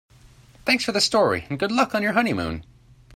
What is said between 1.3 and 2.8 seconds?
and good luck on your honeymoon.